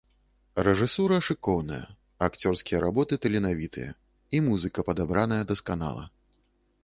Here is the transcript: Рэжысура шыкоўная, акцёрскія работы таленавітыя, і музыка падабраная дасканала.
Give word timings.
Рэжысура 0.67 1.19
шыкоўная, 1.27 1.81
акцёрскія 2.27 2.79
работы 2.85 3.13
таленавітыя, 3.25 3.91
і 4.37 4.41
музыка 4.49 4.79
падабраная 4.91 5.43
дасканала. 5.55 6.03